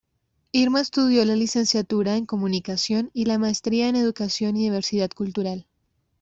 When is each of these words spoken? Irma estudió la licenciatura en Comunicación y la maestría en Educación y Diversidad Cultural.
Irma 0.51 0.81
estudió 0.81 1.23
la 1.25 1.35
licenciatura 1.35 2.17
en 2.17 2.25
Comunicación 2.25 3.11
y 3.13 3.25
la 3.25 3.37
maestría 3.37 3.87
en 3.87 3.95
Educación 3.97 4.57
y 4.57 4.63
Diversidad 4.63 5.11
Cultural. 5.15 5.67